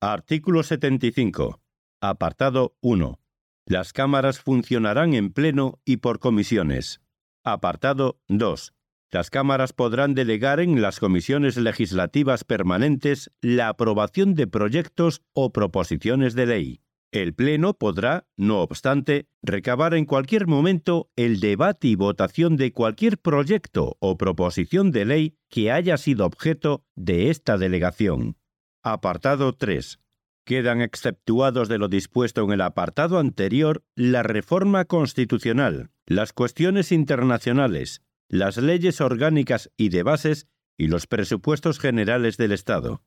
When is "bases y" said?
40.02-40.86